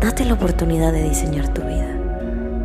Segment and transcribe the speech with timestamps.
[0.00, 1.98] Date la oportunidad de diseñar tu vida.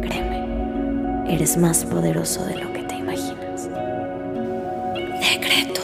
[0.01, 3.67] Créeme, eres más poderoso de lo que te imaginas.
[5.19, 5.81] Decreto.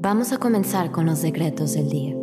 [0.00, 2.14] Vamos a comenzar con los decretos del día.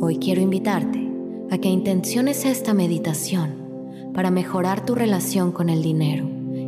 [0.00, 1.12] Hoy quiero invitarte
[1.50, 6.24] a que intenciones esta meditación para mejorar tu relación con el dinero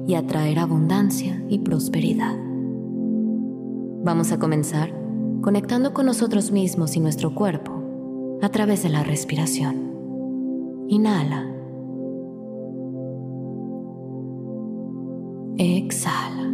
[0.09, 2.50] y atraer abundancia y prosperidad.
[4.03, 4.95] Vamos a comenzar
[5.43, 10.87] conectando con nosotros mismos y nuestro cuerpo a través de la respiración.
[10.89, 11.47] Inhala.
[15.59, 16.51] Exhala.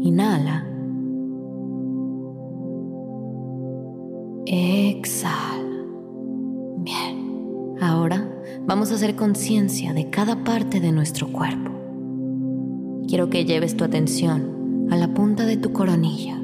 [0.00, 0.64] Inhala.
[4.46, 5.84] Exhala.
[6.78, 7.74] Bien.
[7.80, 8.24] Ahora
[8.64, 11.77] vamos a hacer conciencia de cada parte de nuestro cuerpo.
[13.08, 16.38] Quiero que lleves tu atención a la punta de tu coronilla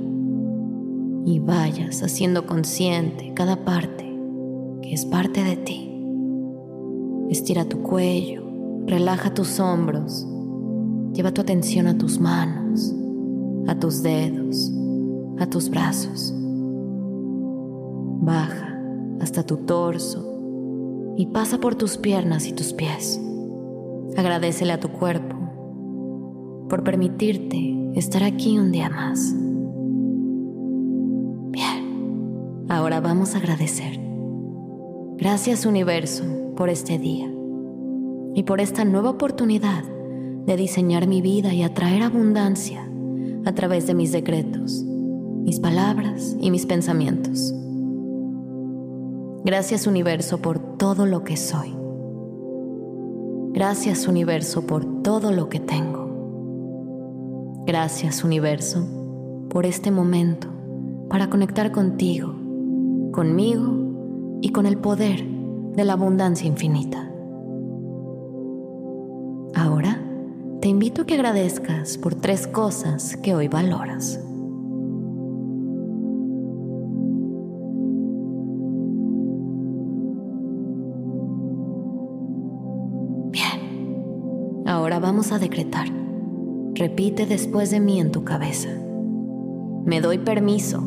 [1.26, 4.10] y vayas haciendo consciente cada parte
[4.80, 5.94] que es parte de ti.
[7.28, 8.44] Estira tu cuello,
[8.86, 10.26] relaja tus hombros,
[11.12, 12.94] lleva tu atención a tus manos,
[13.66, 14.72] a tus dedos,
[15.38, 16.32] a tus brazos.
[18.22, 18.80] Baja
[19.20, 23.20] hasta tu torso y pasa por tus piernas y tus pies.
[24.16, 25.33] Agradecele a tu cuerpo
[26.68, 29.34] por permitirte estar aquí un día más.
[31.50, 34.00] Bien, ahora vamos a agradecer.
[35.16, 36.24] Gracias universo
[36.56, 37.30] por este día
[38.34, 39.84] y por esta nueva oportunidad
[40.46, 42.88] de diseñar mi vida y atraer abundancia
[43.44, 47.54] a través de mis decretos, mis palabras y mis pensamientos.
[49.44, 51.76] Gracias universo por todo lo que soy.
[53.52, 56.03] Gracias universo por todo lo que tengo.
[57.66, 58.86] Gracias universo
[59.48, 60.48] por este momento
[61.08, 62.34] para conectar contigo,
[63.12, 65.24] conmigo y con el poder
[65.74, 67.10] de la abundancia infinita.
[69.54, 70.02] Ahora
[70.60, 74.20] te invito a que agradezcas por tres cosas que hoy valoras.
[84.66, 86.03] Ahora vamos a decretar.
[86.74, 88.68] Repite después de mí en tu cabeza.
[89.84, 90.82] Me doy permiso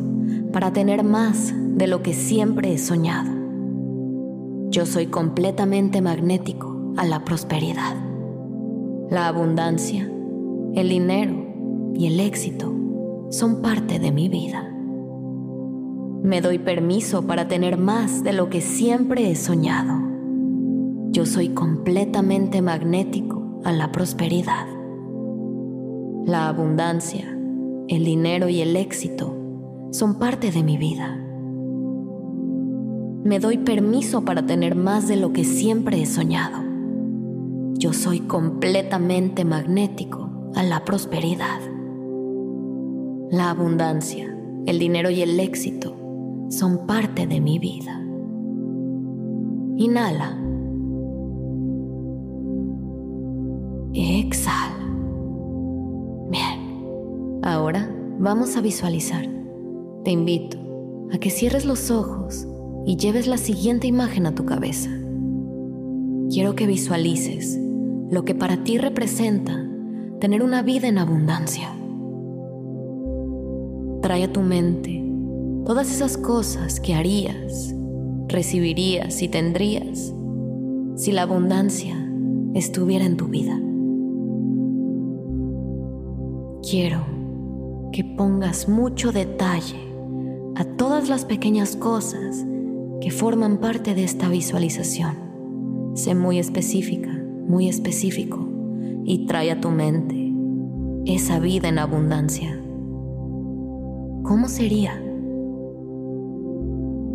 [0.52, 3.30] para tener más de lo que siempre he soñado.
[4.68, 7.96] Yo soy completamente magnético a la prosperidad.
[9.08, 10.10] La abundancia,
[10.74, 11.46] el dinero
[11.94, 12.74] y el éxito
[13.30, 14.70] son parte de mi vida.
[16.22, 20.02] Me doy permiso para tener más de lo que siempre he soñado.
[21.12, 24.77] Yo soy completamente magnético a la prosperidad.
[26.28, 27.24] La abundancia,
[27.88, 29.34] el dinero y el éxito
[29.92, 31.16] son parte de mi vida.
[33.24, 36.62] Me doy permiso para tener más de lo que siempre he soñado.
[37.78, 41.60] Yo soy completamente magnético a la prosperidad.
[43.30, 45.96] La abundancia, el dinero y el éxito
[46.50, 48.04] son parte de mi vida.
[49.78, 50.47] Inhala.
[58.18, 59.28] Vamos a visualizar.
[60.04, 60.58] Te invito
[61.12, 62.46] a que cierres los ojos
[62.84, 64.90] y lleves la siguiente imagen a tu cabeza.
[66.30, 67.58] Quiero que visualices
[68.10, 69.64] lo que para ti representa
[70.20, 71.70] tener una vida en abundancia.
[74.02, 75.04] Trae a tu mente
[75.64, 77.74] todas esas cosas que harías,
[78.28, 80.12] recibirías y tendrías
[80.96, 81.94] si la abundancia
[82.54, 83.60] estuviera en tu vida.
[86.68, 87.17] Quiero
[87.98, 89.92] que pongas mucho detalle
[90.54, 92.46] a todas las pequeñas cosas
[93.00, 95.16] que forman parte de esta visualización.
[95.94, 97.10] Sé muy específica,
[97.48, 98.38] muy específico
[99.02, 100.32] y trae a tu mente
[101.06, 102.56] esa vida en abundancia.
[104.22, 104.92] ¿Cómo sería?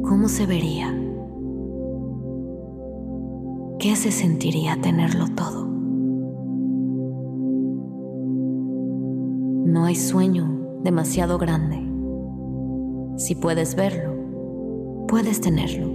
[0.01, 0.93] ¿Cómo se vería?
[3.79, 5.65] ¿Qué se sentiría tenerlo todo?
[9.65, 11.79] No hay sueño demasiado grande.
[13.17, 14.13] Si puedes verlo,
[15.07, 15.87] puedes tenerlo.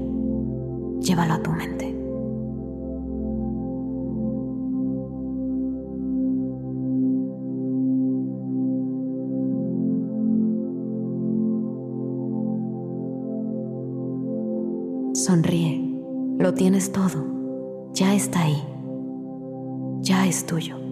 [1.00, 1.94] Llévalo a tu mente.
[15.12, 16.00] Sonríe,
[16.38, 18.62] lo tienes todo, ya está ahí,
[20.00, 20.87] ya es tuyo.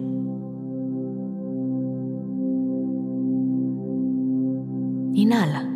[5.17, 5.67] Inhala.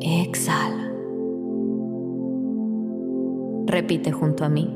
[0.00, 0.90] Exhala.
[3.66, 4.74] Repite junto a mí.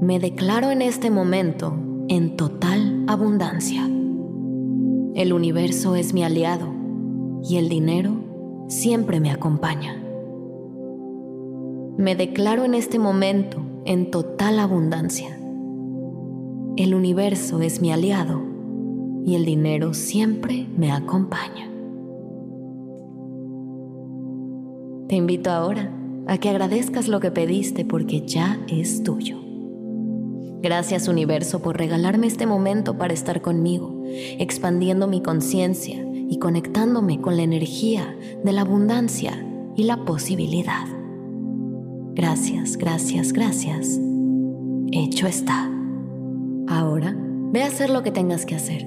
[0.00, 1.74] Me declaro en este momento
[2.06, 3.90] en total abundancia.
[5.16, 6.68] El universo es mi aliado
[7.42, 8.12] y el dinero
[8.68, 10.00] siempre me acompaña.
[11.98, 15.36] Me declaro en este momento en total abundancia.
[16.76, 18.53] El universo es mi aliado
[19.24, 21.70] y el dinero siempre me acompaña.
[25.08, 25.92] Te invito ahora
[26.26, 29.38] a que agradezcas lo que pediste porque ya es tuyo.
[30.62, 34.02] Gracias universo por regalarme este momento para estar conmigo,
[34.38, 39.46] expandiendo mi conciencia y conectándome con la energía de la abundancia
[39.76, 40.86] y la posibilidad.
[42.14, 44.00] Gracias, gracias, gracias.
[44.90, 45.70] Hecho está.
[46.66, 47.14] Ahora,
[47.52, 48.86] ve a hacer lo que tengas que hacer,